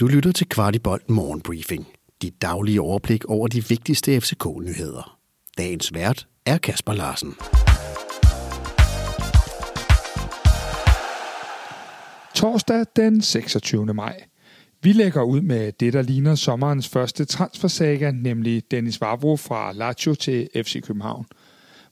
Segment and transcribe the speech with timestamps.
[0.00, 1.86] Du lytter til Kvartibolt Morgenbriefing.
[2.22, 5.18] Dit daglige overblik over de vigtigste FCK-nyheder.
[5.58, 7.34] Dagens vært er Kasper Larsen.
[12.34, 13.94] Torsdag den 26.
[13.94, 14.24] maj.
[14.82, 20.14] Vi lægger ud med det, der ligner sommerens første transfersaga, nemlig Dennis Vavro fra Lazio
[20.14, 21.26] til FC København.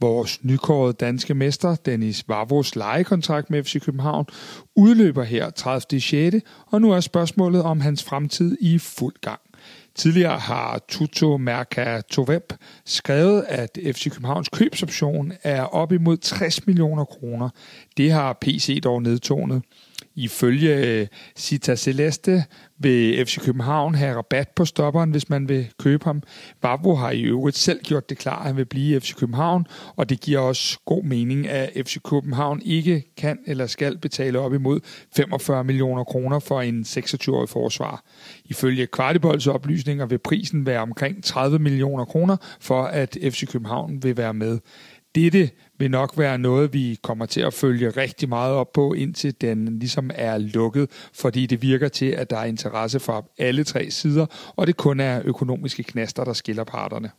[0.00, 4.26] Vores nykårede danske mester, Dennis Vavros lejekontrakt med FC København,
[4.76, 6.00] udløber her 30.
[6.00, 6.36] 6.
[6.66, 9.40] og nu er spørgsmålet om hans fremtid i fuld gang.
[9.96, 12.52] Tidligere har Tuto Merca Tovep
[12.84, 17.48] skrevet, at FC Københavns købsoption er op imod 60 millioner kroner.
[17.96, 19.62] Det har PC dog nedtonet.
[20.18, 21.06] Ifølge øh,
[21.36, 22.44] Cita Celeste
[22.78, 26.22] vil FC København have rabat på stopperen, hvis man vil købe ham.
[26.62, 29.66] Vavro har i øvrigt selv gjort det klart, at han vil blive i FC København,
[29.96, 34.54] og det giver også god mening, at FC København ikke kan eller skal betale op
[34.54, 34.80] imod
[35.16, 38.04] 45 millioner kroner for en 26-årig forsvar.
[38.44, 39.46] Ifølge Kvartibolds
[39.86, 44.58] oplysninger vil prisen være omkring 30 millioner kroner for, at FC København vil være med.
[45.14, 49.34] Dette vil nok være noget, vi kommer til at følge rigtig meget op på, indtil
[49.40, 53.90] den ligesom er lukket, fordi det virker til, at der er interesse fra alle tre
[53.90, 54.26] sider,
[54.56, 57.10] og det kun er økonomiske knaster, der skiller parterne.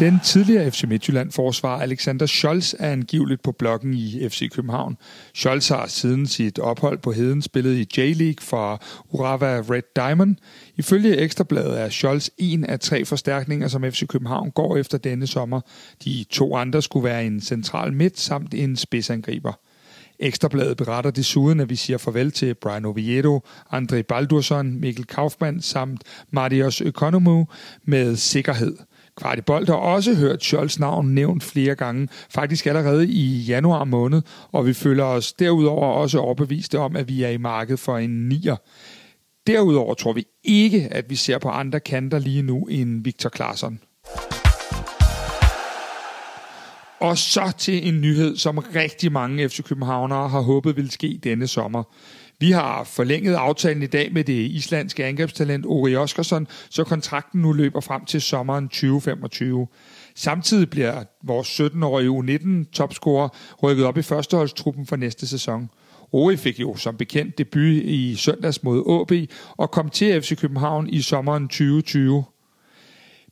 [0.00, 4.96] Den tidligere FC Midtjylland-forsvar Alexander Scholz er angiveligt på blokken i FC København.
[5.34, 10.36] Scholz har siden sit ophold på Heden spillet i J-League for Urawa Red Diamond.
[10.76, 15.60] Ifølge Ekstrabladet er Scholz en af tre forstærkninger, som FC København går efter denne sommer.
[16.04, 19.52] De to andre skulle være en central midt samt en spidsangriber.
[20.18, 23.40] Ekstrabladet beretter desuden, at vi siger farvel til Brian Oviedo,
[23.72, 27.46] André Baldursson, Mikkel Kaufmann samt Marius Økonomu
[27.84, 28.76] med sikkerhed–
[29.16, 34.22] Kvartibold har også hørt Scholz navn nævnt flere gange, faktisk allerede i januar måned,
[34.52, 38.28] og vi føler os derudover også overbeviste om, at vi er i markedet for en
[38.28, 38.56] nier.
[39.46, 43.80] Derudover tror vi ikke, at vi ser på andre kanter lige nu end Victor Claesson.
[47.00, 51.46] Og så til en nyhed, som rigtig mange FC Københavnere har håbet ville ske denne
[51.46, 51.82] sommer.
[52.40, 57.52] Vi har forlænget aftalen i dag med det islandske angrebstalent Ori Oskarsson, så kontrakten nu
[57.52, 59.66] løber frem til sommeren 2025.
[60.14, 63.28] Samtidig bliver vores 17-årige U19-topscorer
[63.62, 65.70] rykket op i førsteholdstruppen for næste sæson.
[66.12, 70.88] Ori fik jo som bekendt debut i søndags mod AB og kom til FC København
[70.88, 72.24] i sommeren 2020.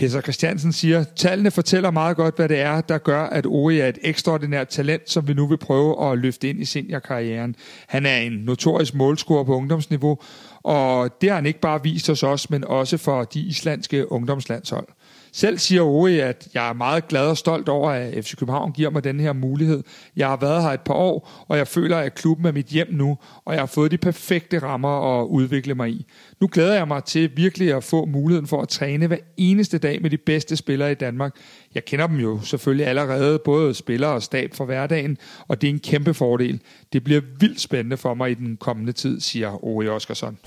[0.00, 3.86] Peter Christiansen siger, tallene fortæller meget godt, hvad det er, der gør, at Ori er
[3.86, 7.56] et ekstraordinært talent, som vi nu vil prøve at løfte ind i seniorkarrieren.
[7.86, 10.18] Han er en notorisk målscorer på ungdomsniveau,
[10.62, 14.86] og det har han ikke bare vist os også, men også for de islandske ungdomslandshold.
[15.32, 18.90] Selv siger Ove, at jeg er meget glad og stolt over, at FC København giver
[18.90, 19.82] mig den her mulighed.
[20.16, 22.88] Jeg har været her et par år, og jeg føler, at klubben er mit hjem
[22.90, 26.06] nu, og jeg har fået de perfekte rammer at udvikle mig i.
[26.40, 30.02] Nu glæder jeg mig til virkelig at få muligheden for at træne hver eneste dag
[30.02, 31.36] med de bedste spillere i Danmark.
[31.74, 35.72] Jeg kender dem jo selvfølgelig allerede, både spillere og stab for hverdagen, og det er
[35.72, 36.60] en kæmpe fordel.
[36.92, 40.38] Det bliver vildt spændende for mig i den kommende tid, siger Ove Oskarsson.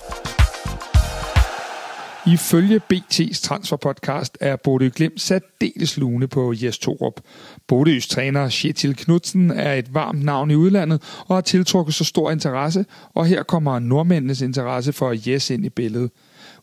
[2.26, 7.20] Ifølge BT's transferpodcast er Bodø Glimt særdeles lune på Jes Torup.
[7.66, 12.30] Bodøs træner Kjetil Knudsen er et varmt navn i udlandet og har tiltrukket så stor
[12.30, 16.10] interesse, og her kommer nordmændenes interesse for Jes ind i billedet.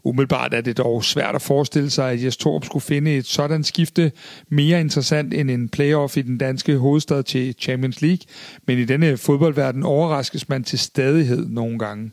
[0.03, 3.63] Umiddelbart er det dog svært at forestille sig, at Jes Torup skulle finde et sådan
[3.63, 4.11] skifte
[4.49, 8.25] mere interessant end en playoff i den danske hovedstad til Champions League,
[8.67, 12.11] men i denne fodboldverden overraskes man til stadighed nogle gange.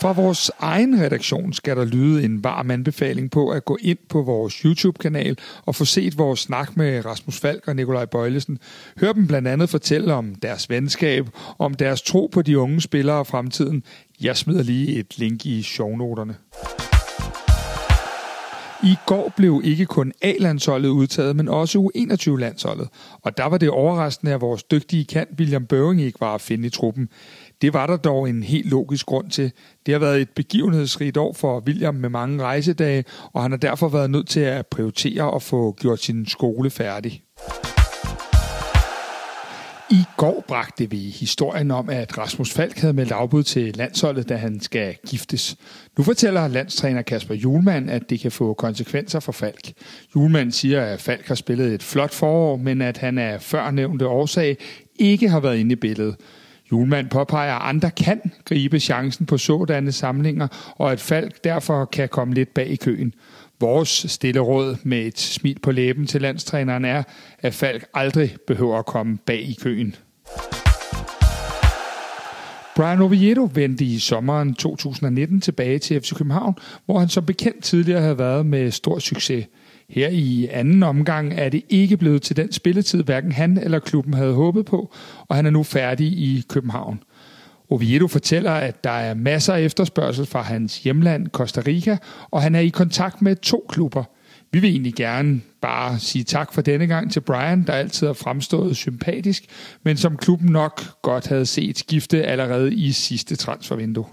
[0.00, 4.22] Fra vores egen redaktion skal der lyde en varm anbefaling på at gå ind på
[4.22, 8.58] vores YouTube-kanal og få set vores snak med Rasmus Falk og Nikolaj Bøjlesen.
[9.00, 11.28] Hør dem blandt andet fortælle om deres venskab,
[11.58, 13.82] om deres tro på de unge spillere og fremtiden.
[14.20, 16.34] Jeg smider lige et link i shownoterne.
[18.82, 22.88] I går blev ikke kun A-landsholdet udtaget, men også U21-landsholdet.
[23.22, 26.66] Og der var det overraskende, at vores dygtige kant William Børing ikke var at finde
[26.66, 27.08] i truppen.
[27.62, 29.52] Det var der dog en helt logisk grund til.
[29.86, 33.88] Det har været et begivenhedsrigt år for William med mange rejsedage, og han har derfor
[33.88, 37.22] været nødt til at prioritere og få gjort sin skole færdig.
[39.90, 44.36] I går bragte vi historien om, at Rasmus Falk havde meldt afbud til landsholdet, da
[44.36, 45.56] han skal giftes.
[45.98, 49.72] Nu fortæller landstræner Kasper Julemand, at det kan få konsekvenser for Falk.
[50.14, 54.56] Julemand siger, at Falk har spillet et flot forår, men at han af førnævnte årsag
[54.98, 56.16] ikke har været inde i billedet.
[56.72, 62.08] Julemand påpeger, at andre kan gribe chancen på sådanne samlinger, og at Falk derfor kan
[62.08, 63.14] komme lidt bag i køen.
[63.60, 67.02] Vores stille råd med et smil på læben til landstræneren er,
[67.38, 69.94] at Falk aldrig behøver at komme bag i køen.
[72.76, 76.54] Brian Oviedo vendte i sommeren 2019 tilbage til FC København,
[76.86, 79.46] hvor han som bekendt tidligere havde været med stor succes.
[79.90, 84.14] Her i anden omgang er det ikke blevet til den spilletid, hverken han eller klubben
[84.14, 84.94] havde håbet på,
[85.28, 87.02] og han er nu færdig i København.
[87.70, 91.96] Oviedo fortæller, at der er masser af efterspørgsel fra hans hjemland Costa Rica,
[92.30, 94.04] og han er i kontakt med to klubber.
[94.52, 98.14] Vi vil egentlig gerne bare sige tak for denne gang til Brian, der altid har
[98.14, 99.44] fremstået sympatisk,
[99.82, 104.04] men som klubben nok godt havde set skifte allerede i sidste transfervindue.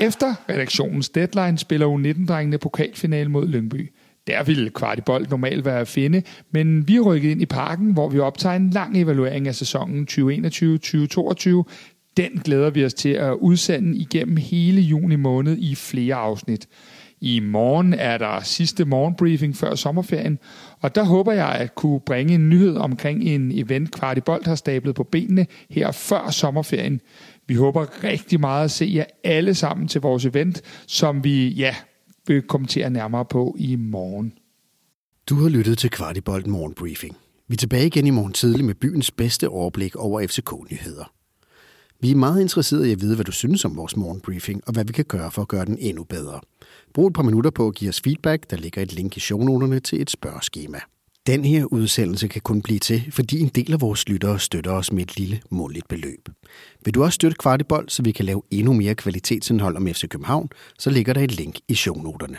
[0.00, 3.92] Efter redaktionens deadline spiller U19-drengene pokalfinale mod Lyngby.
[4.26, 8.08] Der ville kvartibold normalt være at finde, men vi er rykket ind i parken, hvor
[8.08, 11.62] vi optager en lang evaluering af sæsonen 2021-2022.
[12.16, 16.68] Den glæder vi os til at udsende igennem hele juni måned i flere afsnit.
[17.20, 20.38] I morgen er der sidste morgenbriefing før sommerferien,
[20.80, 24.94] og der håber jeg at kunne bringe en nyhed omkring en event Kvartibold har stablet
[24.94, 27.00] på benene her før sommerferien.
[27.48, 31.74] Vi håber rigtig meget at se jer alle sammen til vores event, som vi ja,
[32.26, 34.32] vil kommentere nærmere på i morgen.
[35.28, 37.16] Du har lyttet til Kvartibold Morgenbriefing.
[37.48, 41.12] Vi er tilbage igen i morgen tidlig med byens bedste overblik over FCK-nyheder.
[42.00, 44.84] Vi er meget interesserede i at vide, hvad du synes om vores morgenbriefing, og hvad
[44.84, 46.40] vi kan gøre for at gøre den endnu bedre.
[46.94, 48.50] Brug et par minutter på at give os feedback.
[48.50, 50.78] Der ligger et link i shownoterne til et spørgeskema.
[51.28, 54.92] Den her udsendelse kan kun blive til, fordi en del af vores lyttere støtter os
[54.92, 56.28] med et lille måligt beløb.
[56.84, 60.48] Vil du også støtte Kvartibold, så vi kan lave endnu mere kvalitetsindhold om FC København,
[60.78, 62.36] så ligger der et link i shownoterne.